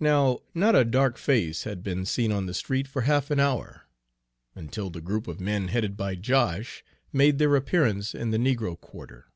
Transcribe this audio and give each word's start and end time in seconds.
Now, 0.00 0.40
not 0.52 0.74
a 0.74 0.84
dark 0.84 1.16
face 1.16 1.62
had 1.62 1.84
been 1.84 2.04
seen 2.06 2.32
on 2.32 2.46
the 2.46 2.54
street 2.54 2.88
for 2.88 3.02
half 3.02 3.30
an 3.30 3.38
hour, 3.38 3.86
until 4.56 4.90
the 4.90 5.00
group 5.00 5.28
of 5.28 5.38
men 5.38 5.68
headed 5.68 5.96
by 5.96 6.16
Josh 6.16 6.84
made 7.12 7.38
their 7.38 7.54
appearance 7.54 8.16
in 8.16 8.32
the 8.32 8.36
negro 8.38 8.76
quarter. 8.76 9.28